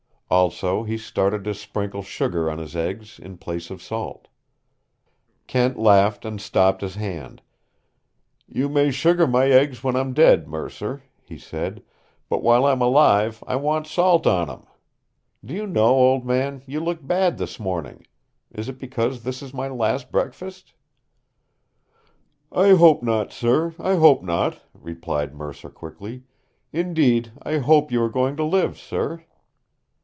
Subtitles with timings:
[0.33, 4.29] Also he started to sprinkle sugar on his eggs in place of salt.
[5.45, 7.41] Kent laughed and stopped his hand.
[8.47, 11.83] "You may sugar my eggs when I'm dead, Mercer," he said,
[12.29, 14.63] "but while I'm alive I want salt on 'em!
[15.43, 18.07] Do you know, old man, you look bad this morning.
[18.53, 20.71] Is it because this is my last breakfast?"
[22.53, 26.23] "I hope not, sir, I hope not," replied Mercer quickly.
[26.71, 29.25] "Indeed, I hope you are going to live, sir."